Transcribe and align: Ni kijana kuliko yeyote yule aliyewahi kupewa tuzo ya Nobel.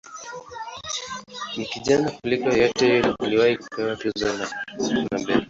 Ni 1.55 1.65
kijana 1.65 2.11
kuliko 2.11 2.49
yeyote 2.49 2.87
yule 2.99 3.13
aliyewahi 3.19 3.57
kupewa 3.57 3.95
tuzo 3.95 4.27
ya 4.27 4.47
Nobel. 5.11 5.39